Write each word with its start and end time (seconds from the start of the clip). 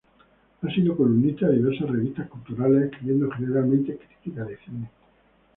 Ha 0.63 0.67
sido 0.73 0.97
columnista 0.97 1.45
de 1.47 1.57
diversas 1.57 1.87
revistas 1.87 2.27
culturales 2.27 2.85
escribiendo 2.91 3.29
generalmente 3.37 3.99
crítica 3.99 4.43
de 4.45 4.57
cine. 4.57 4.89